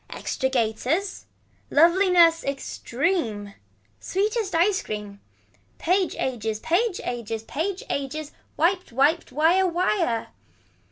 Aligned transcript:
Extra 0.09 0.49
gaiters. 0.49 1.27
Loveliness 1.69 2.43
extreme. 2.43 3.53
Sweetest 3.99 4.55
ice 4.55 4.81
cream. 4.81 5.21
Page 5.77 6.15
ages 6.17 6.59
page 6.59 6.99
ages 7.03 7.43
page 7.43 7.83
ages. 7.87 8.31
Wiped 8.57 8.91
Wiped 8.91 9.31
wire 9.31 9.67
wire. 9.67 10.29